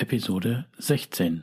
[0.00, 1.42] Episode 16.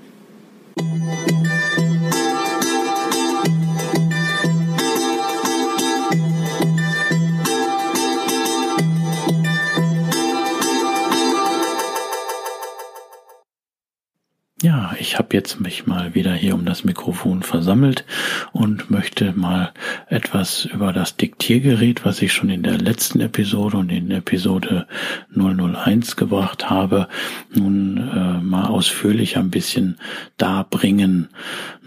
[15.11, 18.03] Ich habe jetzt mich mal wieder hier um das Mikrofon versammelt
[18.51, 19.71] und möchte mal
[20.07, 24.87] etwas über das Diktiergerät, was ich schon in der letzten Episode und in Episode
[25.33, 27.07] 001 gebracht habe,
[27.49, 29.95] nun äh, mal ausführlich ein bisschen
[30.35, 31.29] darbringen,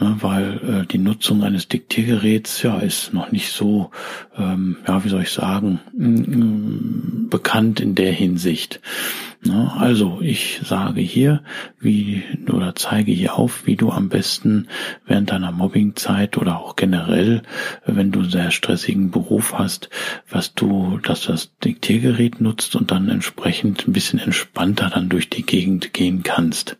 [0.01, 3.91] ne, weil äh, die Nutzung eines Diktiergeräts ja ist noch nicht so,
[4.39, 5.81] ähm, ja, wie soll ich sagen,
[7.29, 8.81] bekannt in der Hinsicht.
[9.79, 11.43] Also ich sage hier,
[11.79, 14.69] wie oder zeige hier auf, wie du am besten
[15.07, 17.43] während deiner Mobbingzeit oder auch generell,
[17.85, 19.91] wenn du einen sehr stressigen Beruf hast,
[20.31, 25.45] was du, dass das Diktiergerät nutzt und dann entsprechend ein bisschen entspannter dann durch die
[25.45, 26.77] Gegend gehen kannst.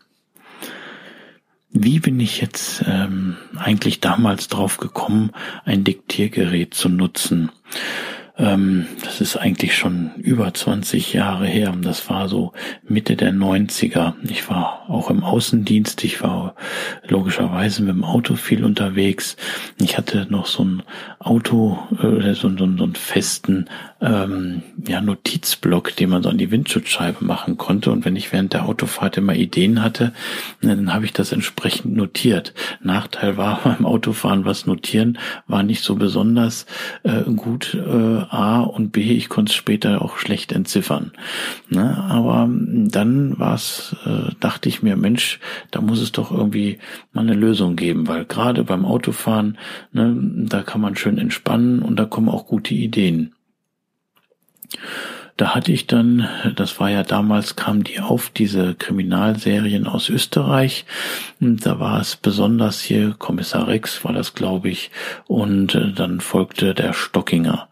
[1.77, 5.31] Wie bin ich jetzt ähm, eigentlich damals drauf gekommen,
[5.65, 7.51] ein Diktiergerät zu nutzen?
[8.37, 11.73] Ähm, das ist eigentlich schon über 20 Jahre her.
[11.81, 12.51] Das war so
[12.87, 14.13] Mitte der 90er.
[14.29, 16.03] Ich war auch im Außendienst.
[16.03, 16.55] Ich war
[17.07, 19.37] logischerweise mit dem Auto viel unterwegs.
[19.79, 20.83] Ich hatte noch so ein
[21.19, 23.69] Auto, äh, so, so, so einen festen
[24.01, 27.91] ähm, ja, Notizblock, den man so an die Windschutzscheibe machen konnte.
[27.91, 30.13] Und wenn ich während der Autofahrt immer Ideen hatte,
[30.61, 32.53] dann habe ich das entsprechend notiert.
[32.81, 35.17] Nachteil war beim Autofahren, was notieren
[35.47, 36.65] war nicht so besonders
[37.03, 37.73] äh, gut.
[37.75, 41.11] Äh, A und B, ich konnte es später auch schlecht entziffern.
[41.69, 41.97] Ne?
[42.09, 45.39] Aber dann war es, äh, dachte ich mir, Mensch,
[45.71, 46.79] da muss es doch irgendwie
[47.13, 49.57] mal eine Lösung geben, weil gerade beim Autofahren,
[49.91, 53.34] ne, da kann man schön entspannen und da kommen auch gute Ideen.
[55.37, 60.85] Da hatte ich dann, das war ja damals, kam die auf, diese Kriminalserien aus Österreich.
[61.41, 64.91] Und da war es besonders hier, Kommissar Rex war das, glaube ich,
[65.27, 67.67] und äh, dann folgte der Stockinger.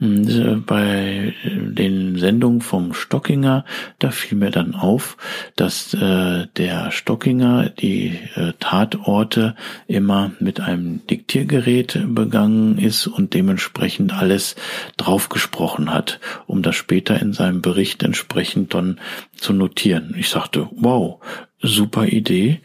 [0.00, 3.66] Und äh, bei den Sendungen vom Stockinger,
[3.98, 5.18] da fiel mir dann auf,
[5.56, 8.18] dass äh, der Stockinger die
[8.58, 9.54] Tatorte
[9.86, 14.56] immer mit einem Diktiergerät begangen ist und dementsprechend alles
[14.96, 19.00] draufgesprochen hat, um das später später in seinem Bericht entsprechend dann
[19.34, 20.14] zu notieren.
[20.16, 21.18] Ich sagte, wow,
[21.60, 22.60] super Idee,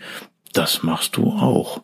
[0.54, 1.82] das machst du auch.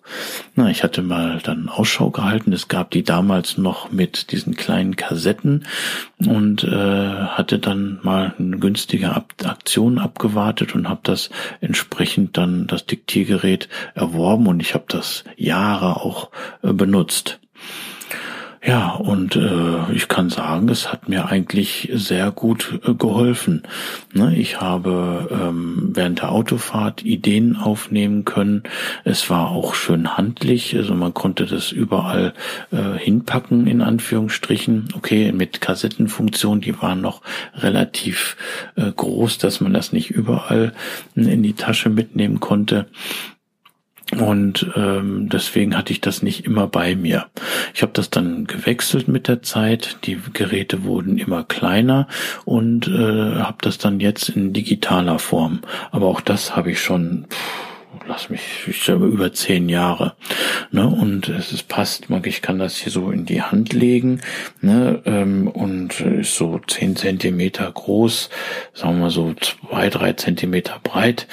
[0.53, 2.53] Na, ich hatte mal dann Ausschau gehalten.
[2.53, 5.65] Es gab die damals noch mit diesen kleinen Kassetten
[6.27, 6.69] und äh,
[7.25, 13.67] hatte dann mal eine günstige Ab Aktion abgewartet und habe das entsprechend dann das Diktiergerät
[13.95, 16.29] erworben und ich habe das Jahre auch
[16.61, 17.39] äh, benutzt.
[18.65, 23.63] Ja, und äh, ich kann sagen, es hat mir eigentlich sehr gut äh, geholfen.
[24.13, 24.37] Ne?
[24.37, 28.63] Ich habe ähm, während der Autofahrt Ideen aufnehmen können.
[29.03, 32.33] Es war auch schön handlich, also man konnte das überall
[32.71, 34.87] äh, hinpacken, in Anführungsstrichen.
[34.95, 37.21] Okay, mit Kassettenfunktion, die waren noch
[37.55, 38.37] relativ
[38.77, 40.71] äh, groß, dass man das nicht überall
[41.15, 42.85] in die Tasche mitnehmen konnte.
[44.21, 47.27] Und ähm, deswegen hatte ich das nicht immer bei mir.
[47.73, 49.97] Ich habe das dann gewechselt mit der Zeit.
[50.03, 52.07] Die Geräte wurden immer kleiner
[52.45, 55.61] und äh, habe das dann jetzt in digitaler Form.
[55.91, 57.25] Aber auch das habe ich schon.
[57.29, 57.72] Pff,
[58.07, 60.15] lass mich, ich glaube, über zehn Jahre.
[60.71, 60.87] Ne?
[60.87, 64.21] Und es ist, passt, ich kann das hier so in die Hand legen
[64.61, 65.01] ne?
[65.05, 68.29] ähm, und ist so zehn Zentimeter groß,
[68.73, 71.27] sagen wir so zwei, drei Zentimeter breit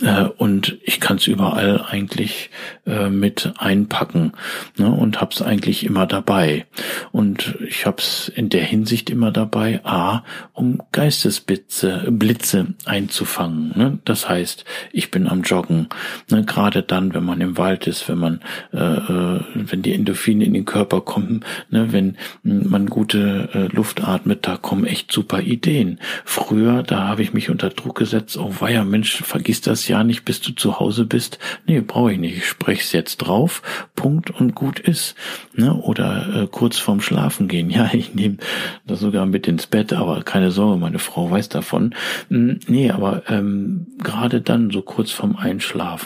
[0.00, 2.50] äh, und ich kann es überall eigentlich
[2.86, 4.32] äh, mit einpacken
[4.76, 4.90] ne?
[4.90, 6.66] und hab's eigentlich immer dabei.
[7.12, 13.72] Und ich hab's in der Hinsicht immer dabei, a, um Geistesblitze Blitze einzufangen.
[13.76, 13.98] Ne?
[14.04, 15.88] Das heißt, ich bin am Joggen
[16.30, 18.40] Ne, Gerade dann, wenn man im Wald ist, wenn man,
[18.72, 24.06] äh, äh wenn die Endorphine in den Körper kommen, ne, wenn man gute äh, Luft
[24.06, 26.00] atmet, da kommen echt super Ideen.
[26.24, 30.24] Früher, da habe ich mich unter Druck gesetzt, oh weia, Mensch, vergiss das ja nicht,
[30.24, 31.38] bis du zu Hause bist.
[31.66, 32.36] Nee, brauche ich nicht.
[32.36, 33.62] Ich spreche jetzt drauf,
[33.94, 35.14] Punkt und gut ist.
[35.54, 35.74] Ne?
[35.74, 37.70] Oder äh, kurz vorm Schlafen gehen.
[37.76, 38.38] Ja, ich nehme
[38.86, 41.94] das sogar mit ins Bett, aber keine Sorge, meine Frau weiß davon.
[42.30, 46.05] Hm, nee, aber ähm, gerade dann, so kurz vorm Einschlafen,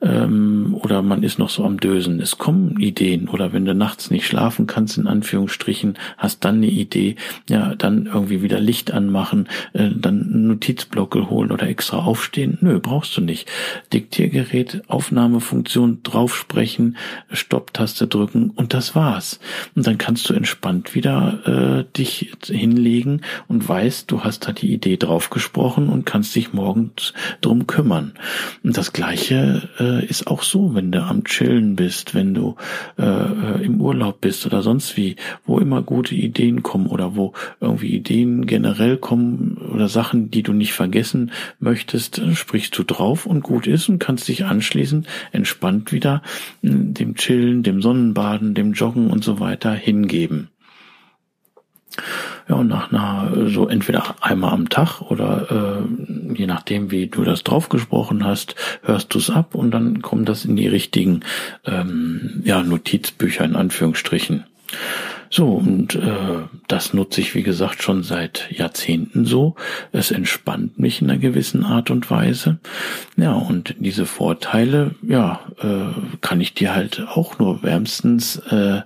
[0.00, 3.28] ähm, oder man ist noch so am Dösen, es kommen Ideen.
[3.28, 7.16] Oder wenn du nachts nicht schlafen kannst, in Anführungsstrichen, hast dann eine Idee,
[7.48, 12.58] ja, dann irgendwie wieder Licht anmachen, äh, dann einen Notizblockel holen oder extra aufstehen.
[12.60, 13.48] Nö, brauchst du nicht.
[13.92, 16.96] Diktiergerät, Aufnahmefunktion, draufsprechen,
[17.32, 19.40] Stopptaste drücken und das war's.
[19.74, 24.72] Und dann kannst du entspannt wieder äh, dich hinlegen und weißt, du hast da die
[24.72, 28.12] Idee draufgesprochen und kannst dich morgens drum kümmern.
[28.62, 32.56] Und das gleiche äh, ist auch so, wenn du am Chillen bist, wenn du
[32.98, 37.32] äh, äh im Urlaub bist oder sonst wie, wo immer gute Ideen kommen oder wo
[37.60, 43.42] irgendwie Ideen generell kommen oder Sachen, die du nicht vergessen möchtest, sprichst du drauf und
[43.42, 46.22] gut ist und kannst dich anschließend entspannt wieder
[46.62, 50.48] hm, dem Chillen, dem Sonnenbaden, dem Joggen und so weiter hingeben.
[52.48, 57.22] Ja, und nach einer, so entweder einmal am Tag oder äh, je nachdem, wie du
[57.22, 61.20] das draufgesprochen hast, hörst du es ab und dann kommt das in die richtigen
[61.66, 64.44] ähm, ja, Notizbücher in Anführungsstrichen.
[65.30, 69.56] So, und äh, das nutze ich, wie gesagt, schon seit Jahrzehnten so.
[69.92, 72.58] Es entspannt mich in einer gewissen Art und Weise.
[73.16, 78.80] Ja, und diese Vorteile, ja, äh, kann ich dir halt auch nur wärmstens, äh,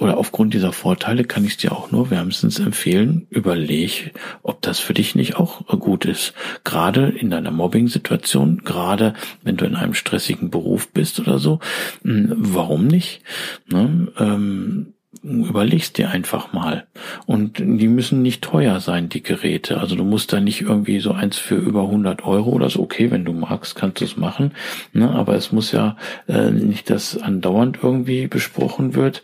[0.00, 4.94] oder aufgrund dieser Vorteile kann ich dir auch nur wärmstens empfehlen, überleg, ob das für
[4.94, 6.32] dich nicht auch gut ist.
[6.64, 9.12] Gerade in deiner Mobbing-Situation, gerade
[9.42, 11.60] wenn du in einem stressigen Beruf bist oder so,
[12.02, 13.22] hm, warum nicht?
[13.70, 14.08] Ne?
[14.18, 16.86] Ähm, überlegst dir einfach mal.
[17.26, 19.78] Und die müssen nicht teuer sein, die Geräte.
[19.78, 22.80] Also du musst da nicht irgendwie so eins für über 100 Euro oder so.
[22.80, 24.52] Okay, wenn du magst, kannst du es machen.
[24.92, 25.10] Ne?
[25.10, 25.96] Aber es muss ja
[26.26, 29.22] äh, nicht, dass andauernd irgendwie besprochen wird.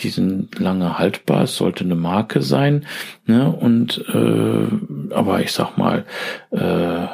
[0.00, 1.44] Die sind lange haltbar.
[1.44, 2.86] Es sollte eine Marke sein.
[3.26, 3.50] Ne?
[3.50, 6.04] Und äh, aber ich sag mal,
[6.50, 7.06] äh,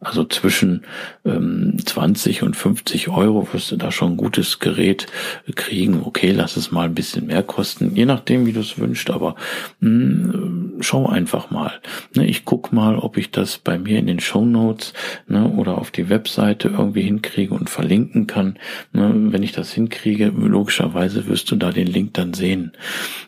[0.00, 0.82] also zwischen
[1.26, 5.06] ähm, 20 und 50 Euro wirst du da schon ein gutes Gerät
[5.54, 6.02] kriegen.
[6.02, 9.36] Okay, lass es mal ein bisschen mehr kosten, je nachdem, wie du es wünschst, aber
[9.80, 11.72] mh, hm, schau einfach mal.
[12.14, 14.94] Ne, ich guck mal, ob ich das bei mir in den Show Notes
[15.28, 18.58] ne, oder auf die Webseite irgendwie hinkriege und verlinken kann.
[18.94, 22.72] Ne, wenn ich das hinkriege, logischerweise wirst du da den Link dann sehen.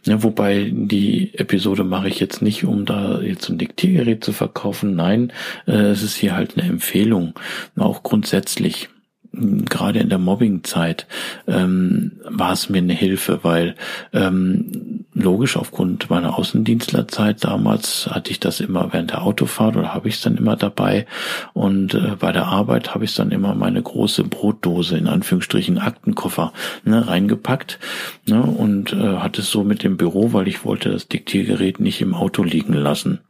[0.07, 4.97] Ne, wobei die Episode mache ich jetzt nicht, um da jetzt ein Diktiergerät zu verkaufen.
[4.97, 5.35] Nein,
[5.67, 7.35] äh, es ist hier halt eine Empfehlung,
[7.77, 8.89] auch grundsätzlich
[9.33, 11.07] gerade in der Mobbing-Zeit
[11.47, 13.77] ähm, war es mir eine Hilfe, weil
[14.13, 20.09] ähm, logisch aufgrund meiner Außendienstlerzeit damals hatte ich das immer während der Autofahrt oder habe
[20.09, 21.07] ich es dann immer dabei
[21.55, 26.53] und äh, bei der Arbeit habe ich dann immer meine große Brotdose in Anführungsstrichen Aktenkoffer
[26.85, 27.79] ne, reingepackt
[28.27, 32.03] ne, und äh, hatte es so mit dem Büro, weil ich wollte das Diktiergerät nicht
[32.03, 33.21] im Auto liegen lassen.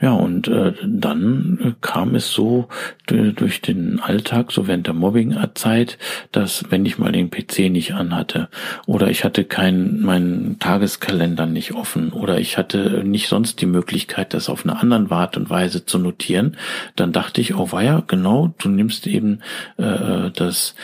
[0.00, 2.68] Ja, und äh, dann äh, kam es so
[3.06, 5.98] durch den Alltag, so während der Mobbing-Zeit,
[6.30, 8.48] dass wenn ich mal den PC nicht anhatte
[8.86, 14.34] oder ich hatte keinen, meinen Tageskalender nicht offen oder ich hatte nicht sonst die Möglichkeit,
[14.34, 16.56] das auf eine andere Art und Weise zu notieren,
[16.96, 19.40] dann dachte ich, oh weia, genau, du nimmst eben
[19.78, 20.74] äh, das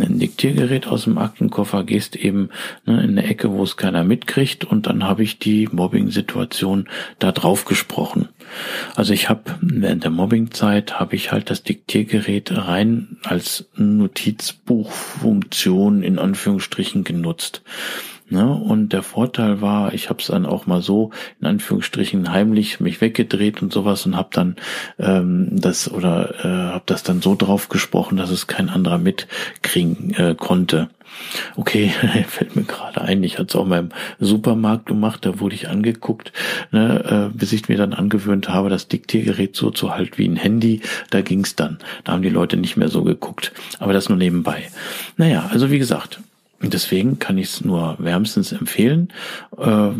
[0.00, 2.48] ein Diktiergerät aus dem Aktenkoffer, gehst eben
[2.86, 7.32] ne, in eine Ecke, wo es keiner mitkriegt und dann habe ich die Mobbing-Situation da
[7.32, 8.28] drauf gesprochen.
[8.94, 16.18] Also ich habe während der Mobbing-Zeit habe ich halt das Diktiergerät rein als Notizbuchfunktion in
[16.18, 17.62] Anführungsstrichen genutzt.
[18.32, 18.50] Ne?
[18.50, 23.02] Und der Vorteil war, ich habe es dann auch mal so in Anführungsstrichen heimlich mich
[23.02, 24.56] weggedreht und sowas und habe dann
[24.98, 30.14] ähm, das oder äh, habe das dann so drauf gesprochen, dass es kein anderer mitkriegen
[30.14, 30.88] äh, konnte.
[31.56, 31.92] Okay,
[32.28, 35.68] fällt mir gerade ein, ich hatte es auch mal im Supermarkt gemacht, da wurde ich
[35.68, 36.32] angeguckt,
[36.70, 40.36] ne, äh, bis ich mir dann angewöhnt habe, das Diktiergerät so zu halten wie ein
[40.36, 41.76] Handy, da ging's dann.
[42.04, 43.52] Da haben die Leute nicht mehr so geguckt.
[43.78, 44.70] Aber das nur nebenbei.
[45.18, 46.20] Naja, also wie gesagt,
[46.70, 49.12] deswegen kann ich es nur wärmstens empfehlen.
[49.56, 49.90] Äh,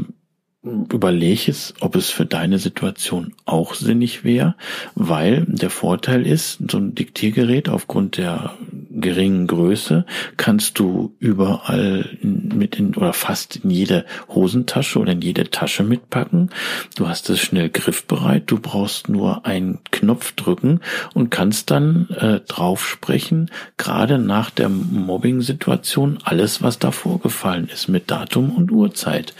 [0.64, 4.54] überleg es, ob es für deine Situation auch sinnig wäre,
[4.94, 8.54] weil der Vorteil ist, so ein Diktiergerät aufgrund der
[8.90, 15.50] geringen Größe kannst du überall mit in oder fast in jede Hosentasche oder in jede
[15.50, 16.50] Tasche mitpacken.
[16.94, 18.44] Du hast es schnell griffbereit.
[18.46, 20.80] Du brauchst nur einen Knopf drücken
[21.14, 27.88] und kannst dann äh, drauf sprechen, gerade nach der Mobbing-Situation, alles, was da vorgefallen ist
[27.88, 29.34] mit Datum und Uhrzeit.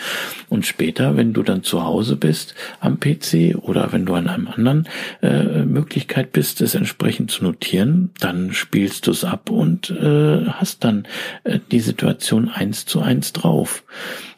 [0.48, 4.48] Und später, wenn du dann zu Hause bist am PC oder wenn du an einem
[4.48, 4.88] anderen
[5.22, 10.84] äh, Möglichkeit bist, es entsprechend zu notieren, dann spielst du es ab und äh, hast
[10.84, 11.06] dann
[11.44, 13.84] äh, die Situation eins zu eins drauf.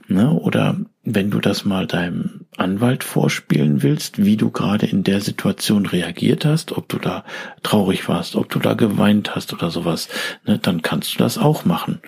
[0.06, 0.30] Ne?
[0.30, 5.86] Oder wenn du das mal deinem Anwalt vorspielen willst, wie du gerade in der Situation
[5.86, 7.24] reagiert hast, ob du da
[7.62, 10.08] traurig warst, ob du da geweint hast oder sowas,
[10.46, 12.00] ne, dann kannst du das auch machen.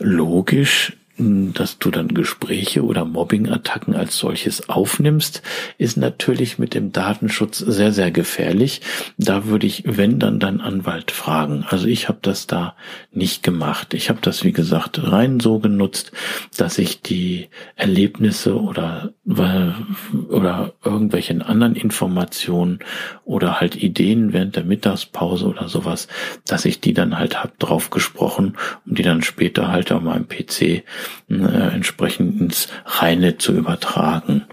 [0.00, 5.42] Logisch dass du dann Gespräche oder Mobbing-Attacken als solches aufnimmst,
[5.78, 8.80] ist natürlich mit dem Datenschutz sehr, sehr gefährlich.
[9.16, 11.64] Da würde ich, wenn dann, deinen Anwalt fragen.
[11.68, 12.74] Also ich habe das da
[13.12, 13.94] nicht gemacht.
[13.94, 16.10] Ich habe das, wie gesagt, rein so genutzt,
[16.56, 22.80] dass ich die Erlebnisse oder, oder irgendwelchen anderen Informationen
[23.24, 26.08] oder halt Ideen während der Mittagspause oder sowas,
[26.44, 30.26] dass ich die dann halt hab drauf gesprochen und die dann später halt auf meinem
[30.26, 30.82] PC
[31.28, 34.44] äh, entsprechend ins Reine zu übertragen.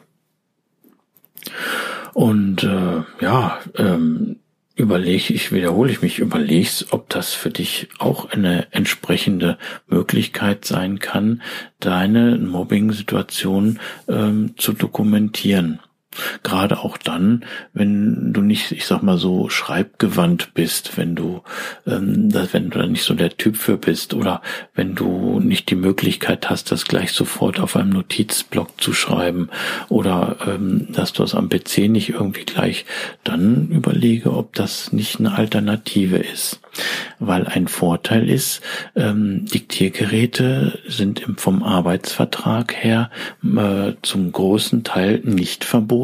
[2.14, 4.38] Und äh, ja, ähm,
[4.76, 11.00] überlege ich, wiederhole ich mich, überlegst, ob das für dich auch eine entsprechende Möglichkeit sein
[11.00, 11.42] kann,
[11.80, 15.80] deine Mobbing-Situation ähm, zu dokumentieren.
[16.44, 21.42] Gerade auch dann, wenn du nicht, ich sag mal so, schreibgewandt bist, wenn du,
[21.88, 24.42] ähm, wenn du da nicht so der Typ für bist oder
[24.76, 29.50] wenn du nicht die Möglichkeit hast, das gleich sofort auf einem Notizblock zu schreiben
[29.90, 32.86] oder ähm, dass du es am PC nicht irgendwie gleich,
[33.24, 36.60] dann überlege, ob das nicht eine Alternative ist.
[37.20, 38.62] Weil ein Vorteil ist,
[38.96, 43.12] ähm, Diktiergeräte sind im, vom Arbeitsvertrag her
[43.44, 46.01] äh, zum großen Teil nicht verboten,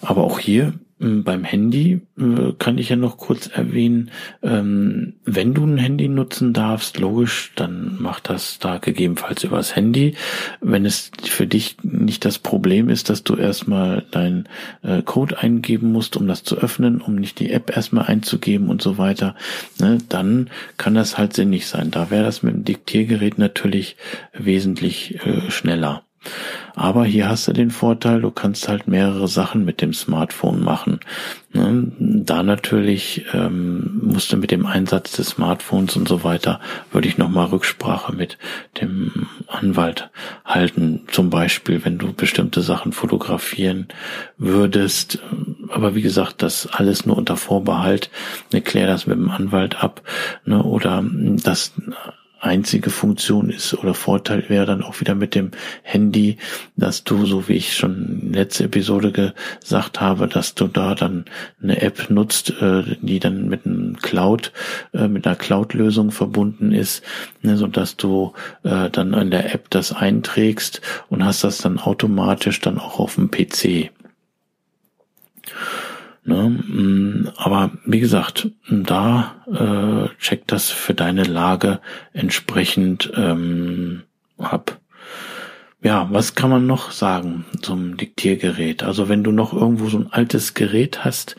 [0.00, 5.52] Aber auch hier ähm, beim Handy äh, kann ich ja noch kurz erwähnen, ähm, wenn
[5.52, 10.14] du ein Handy nutzen darfst, logisch, dann mach das da gegebenenfalls übers Handy.
[10.60, 14.48] Wenn es für dich nicht das Problem ist, dass du erstmal deinen
[14.82, 18.80] äh, Code eingeben musst, um das zu öffnen, um nicht die App erstmal einzugeben und
[18.80, 19.34] so weiter,
[19.80, 21.90] ne, dann kann das halt sinnig sein.
[21.90, 23.96] Da wäre das mit dem Diktiergerät natürlich
[24.32, 26.04] wesentlich äh, schneller.
[26.74, 31.00] Aber hier hast du den Vorteil, du kannst halt mehrere Sachen mit dem Smartphone machen.
[31.52, 31.92] Ne?
[31.98, 36.60] Da natürlich ähm, musst du mit dem Einsatz des Smartphones und so weiter,
[36.90, 38.38] würde ich nochmal Rücksprache mit
[38.80, 40.10] dem Anwalt
[40.44, 41.02] halten.
[41.08, 43.88] Zum Beispiel, wenn du bestimmte Sachen fotografieren
[44.38, 45.18] würdest.
[45.68, 48.10] Aber wie gesagt, das alles nur unter Vorbehalt.
[48.64, 50.02] Klär das mit dem Anwalt ab.
[50.44, 50.62] Ne?
[50.62, 51.04] Oder
[51.42, 51.72] das
[52.42, 56.38] einzige Funktion ist oder Vorteil wäre dann auch wieder mit dem Handy,
[56.76, 61.24] dass du, so wie ich schon letzte Episode gesagt habe, dass du da dann
[61.62, 64.52] eine App nutzt, äh, die dann mit einem Cloud,
[64.92, 67.04] äh, mit einer Cloud-Lösung verbunden ist,
[67.42, 68.32] ne, so dass du
[68.64, 73.14] äh, dann an der App das einträgst und hast das dann automatisch dann auch auf
[73.14, 73.90] dem PC.
[76.24, 76.50] Ne?
[76.50, 81.80] Mm, aber wie gesagt, da äh, check das für deine Lage
[82.12, 84.02] entsprechend ähm,
[84.38, 84.78] ab.
[85.84, 88.84] Ja, was kann man noch sagen zum Diktiergerät?
[88.84, 91.34] Also wenn du noch irgendwo so ein altes Gerät hast,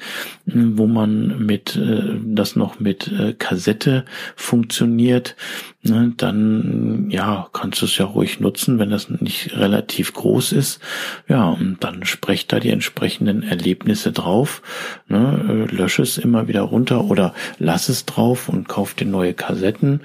[0.50, 4.04] hm, wo man mit äh, das noch mit äh, Kassette
[4.36, 5.38] funktioniert,
[5.84, 10.80] ne, dann ja, kannst du es ja ruhig nutzen, wenn das nicht relativ groß ist.
[11.28, 14.62] Ja, und dann sprecht da die entsprechenden Erlebnisse drauf,
[15.08, 20.02] ne, äh, es immer wieder runter oder lass es drauf und kauf dir neue Kassetten.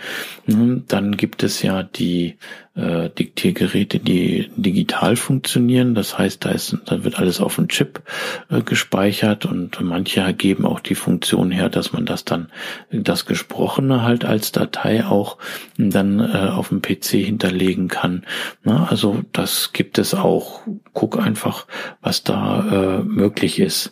[0.47, 2.37] Ne, dann gibt es ja die
[2.78, 5.94] äh, Diktiergeräte, die digital funktionieren.
[5.94, 8.02] Das heißt, da ist, da wird alles auf dem Chip
[8.50, 12.50] äh, gespeichert und manche geben auch die Funktion her, dass man das dann,
[12.90, 15.38] das Gesprochene halt als Datei auch
[15.78, 18.25] dann äh, auf dem PC hinterlegen kann.
[18.64, 20.61] Na, also das gibt es auch.
[20.92, 21.66] Guck einfach,
[22.02, 23.90] was da äh, möglich ist.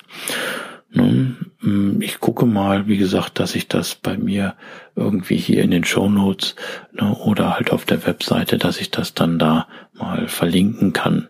[0.93, 1.37] Ne?
[1.61, 4.55] Mm, ich gucke mal, wie gesagt, dass ich das bei mir
[4.97, 6.57] irgendwie hier in den Show Notes
[6.93, 11.29] ne, oder halt auf der Webseite, dass ich das dann da mal verlinken kann.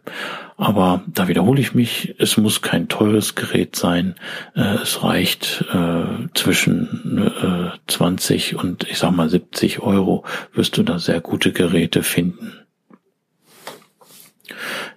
[0.58, 4.14] Aber da wiederhole ich mich, es muss kein teures Gerät sein.
[4.54, 10.82] Äh, es reicht äh, zwischen äh, 20 und ich sag mal 70 Euro wirst du
[10.82, 12.54] da sehr gute Geräte finden.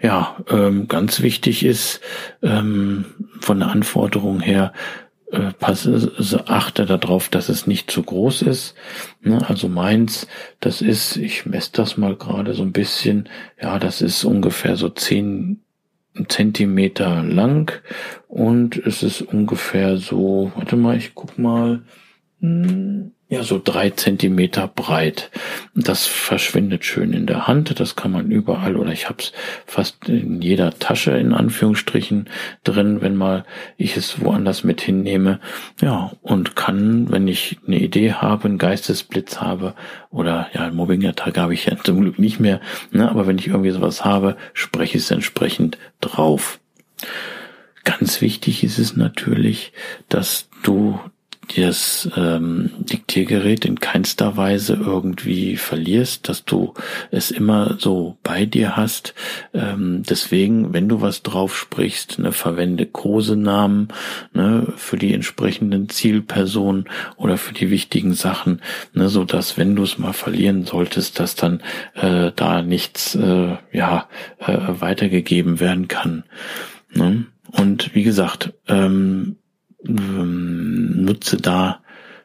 [0.01, 1.99] Ja, ähm, ganz wichtig ist
[2.41, 3.05] ähm,
[3.41, 4.71] von der Anforderung her,
[5.31, 6.11] äh, passe,
[6.47, 8.75] achte darauf, dass es nicht zu groß ist.
[9.21, 9.47] Ne?
[9.47, 10.27] Also meins,
[10.59, 13.29] das ist, ich messe das mal gerade so ein bisschen,
[13.61, 15.61] ja, das ist ungefähr so zehn
[16.27, 17.71] Zentimeter lang
[18.27, 21.83] und es ist ungefähr so, warte mal, ich guck mal,
[22.39, 25.29] hm, ja, so drei Zentimeter breit.
[25.75, 27.79] Das verschwindet schön in der Hand.
[27.79, 29.33] Das kann man überall oder ich habe es
[29.67, 32.27] fast in jeder Tasche in Anführungsstrichen
[32.63, 33.45] drin, wenn mal
[33.77, 35.39] ich es woanders mit hinnehme.
[35.79, 39.75] Ja, und kann, wenn ich eine Idee habe, einen Geistesblitz habe
[40.09, 42.59] oder ja, Mobbing-Tag habe ich ja zum Glück nicht mehr,
[42.91, 46.59] ne, aber wenn ich irgendwie sowas habe, spreche ich es entsprechend drauf.
[47.83, 49.71] Ganz wichtig ist es natürlich,
[50.09, 50.99] dass du
[51.55, 56.73] das ähm, Diktiergerät in keinster Weise irgendwie verlierst, dass du
[57.11, 59.13] es immer so bei dir hast.
[59.53, 63.89] Ähm, deswegen, wenn du was drauf sprichst, ne, verwende Kosenamen
[64.33, 66.85] ne, für die entsprechenden Zielpersonen
[67.17, 68.61] oder für die wichtigen Sachen,
[68.93, 71.61] ne, so dass wenn du es mal verlieren solltest, dass dann
[71.95, 74.07] äh, da nichts äh, ja
[74.39, 76.23] äh, weitergegeben werden kann.
[76.93, 77.25] Ne?
[77.51, 79.37] Und wie gesagt, ähm,
[81.09, 81.81] nutze da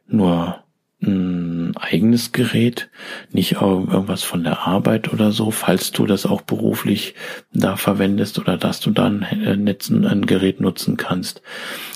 [0.06, 0.62] nur
[1.02, 2.88] ein eigenes Gerät,
[3.30, 7.14] nicht irgendwas von der Arbeit oder so, falls du das auch beruflich
[7.52, 11.42] da verwendest oder dass du dann ein Gerät nutzen kannst,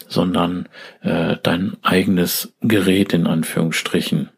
[0.08, 0.68] sondern
[1.02, 4.30] äh, dein eigenes Gerät in Anführungsstrichen.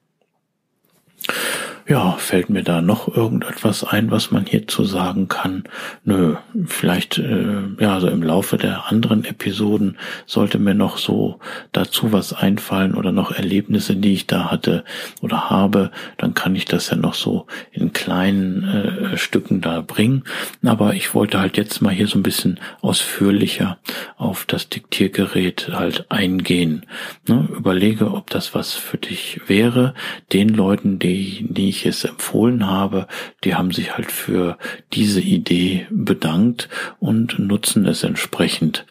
[1.90, 5.64] Ja, fällt mir da noch irgendetwas ein, was man hierzu sagen kann?
[6.04, 11.40] Nö, vielleicht äh, ja, also im Laufe der anderen Episoden sollte mir noch so
[11.72, 14.84] dazu was einfallen oder noch Erlebnisse, die ich da hatte
[15.20, 20.22] oder habe, dann kann ich das ja noch so in kleinen äh, Stücken da bringen.
[20.64, 23.78] Aber ich wollte halt jetzt mal hier so ein bisschen ausführlicher
[24.16, 26.86] auf das Diktiergerät halt eingehen.
[27.26, 27.48] Ne?
[27.52, 29.94] Überlege, ob das was für dich wäre.
[30.32, 33.06] Den Leuten, die, die ich ich es empfohlen habe,
[33.44, 34.58] die haben sich halt für
[34.92, 36.68] diese Idee bedankt
[36.98, 38.86] und nutzen es entsprechend.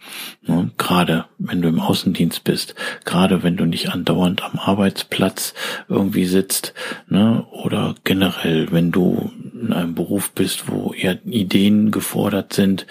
[0.46, 0.72] Ne?
[0.77, 5.53] Gerade wenn du im Außendienst bist, gerade wenn du nicht andauernd am Arbeitsplatz
[5.87, 6.74] irgendwie sitzt,
[7.07, 7.46] ne?
[7.51, 12.85] oder generell, wenn du in einem Beruf bist, wo eher Ideen gefordert sind,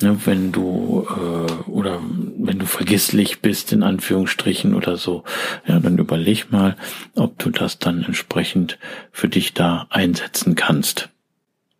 [0.00, 0.18] ne?
[0.24, 2.00] wenn du äh, oder
[2.38, 5.24] wenn du vergesslich bist in Anführungsstrichen oder so,
[5.66, 6.76] ja, dann überleg mal,
[7.14, 8.78] ob du das dann entsprechend
[9.12, 11.10] für dich da einsetzen kannst.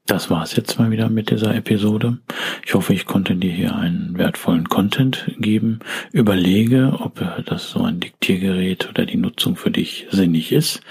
[0.06, 2.18] Das war's jetzt mal wieder mit dieser Episode.
[2.66, 5.78] Ich hoffe, ich konnte dir hier einen wertvollen Content geben.
[6.12, 10.82] Überlege, ob das so ein Diktiergerät oder die Nutzung für dich sinnig ist.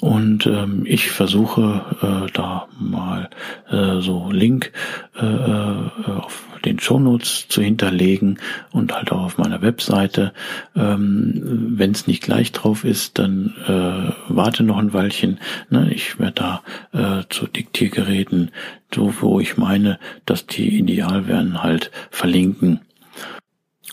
[0.00, 3.28] Und ähm, ich versuche äh, da mal
[3.68, 4.72] äh, so Link
[5.20, 8.38] äh, äh auf den Shownotes zu hinterlegen
[8.72, 10.32] und halt auch auf meiner Webseite.
[10.74, 15.38] Ähm, Wenn es nicht gleich drauf ist, dann äh, warte noch ein Weilchen.
[15.70, 15.90] Ne?
[15.94, 16.32] Ich werde
[16.92, 18.45] da äh, zu Diktiergeräten,
[18.94, 22.80] so wo ich meine, dass die ideal werden, halt verlinken.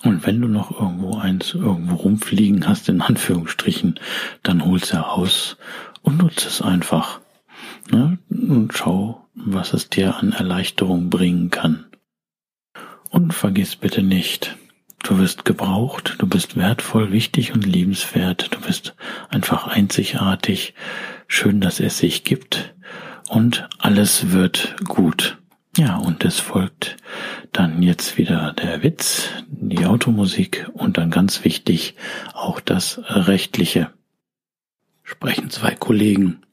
[0.04, 4.00] Und wenn du noch irgendwo eins irgendwo rumfliegen hast, in Anführungsstrichen,
[4.44, 5.58] dann hol's heraus
[6.02, 7.22] und nutze es einfach.
[7.90, 8.18] Ne?
[8.30, 11.86] Und schau, was es dir an Erleichterung bringen kann.
[13.10, 14.58] Und vergiss bitte nicht,
[15.04, 18.96] du wirst gebraucht, du bist wertvoll, wichtig und liebenswert, du bist
[19.30, 20.74] einfach einzigartig,
[21.28, 22.73] schön, dass es sich gibt
[23.30, 25.38] und alles wird gut.
[25.76, 26.98] Ja, und es folgt
[27.52, 31.96] dann jetzt wieder der Witz, die Automusik und dann ganz wichtig
[32.34, 33.92] auch das Rechtliche.
[35.04, 36.44] Sprechen zwei Kollegen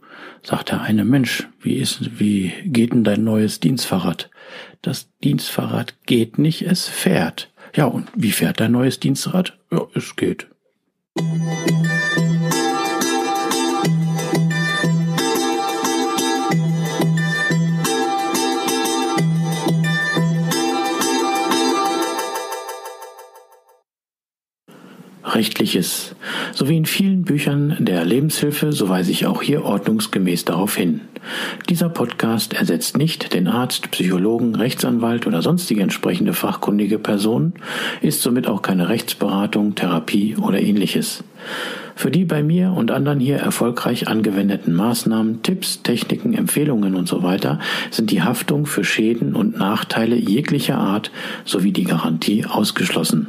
[0.42, 4.30] sagt der eine Mensch, wie ist, wie geht denn dein neues Dienstfahrrad?
[4.82, 7.52] Das Dienstfahrrad geht nicht, es fährt.
[7.74, 9.58] Ja, und wie fährt dein neues Dienstrad?
[9.70, 10.48] Ja, es geht.
[25.40, 26.14] Rechtliches.
[26.52, 31.00] So wie in vielen Büchern der Lebenshilfe, so weise ich auch hier ordnungsgemäß darauf hin.
[31.70, 37.54] Dieser Podcast ersetzt nicht den Arzt, Psychologen, Rechtsanwalt oder sonstige entsprechende fachkundige Person,
[38.02, 41.24] ist somit auch keine Rechtsberatung, Therapie oder ähnliches.
[41.96, 47.22] Für die bei mir und anderen hier erfolgreich angewendeten Maßnahmen, Tipps, Techniken, Empfehlungen und so
[47.90, 51.10] sind die Haftung für Schäden und Nachteile jeglicher Art
[51.46, 53.28] sowie die Garantie ausgeschlossen.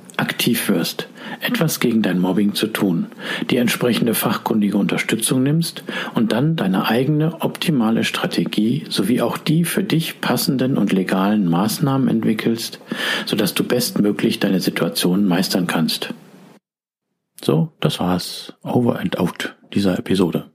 [0.21, 1.07] aktiv wirst,
[1.41, 3.07] etwas gegen dein Mobbing zu tun,
[3.49, 9.83] die entsprechende fachkundige Unterstützung nimmst und dann deine eigene optimale Strategie sowie auch die für
[9.83, 12.79] dich passenden und legalen Maßnahmen entwickelst,
[13.25, 16.13] sodass du bestmöglich deine Situation meistern kannst.
[17.43, 18.53] So, das war's.
[18.61, 20.51] Over and out dieser Episode.